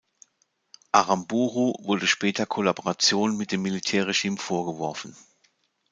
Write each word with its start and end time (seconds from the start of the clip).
Aramburu 0.91 1.75
wurde 1.79 2.07
später 2.07 2.47
Kollaboration 2.47 3.37
mit 3.37 3.51
dem 3.51 3.61
Militärregime 3.61 4.37
vorgeworfen. 4.37 5.15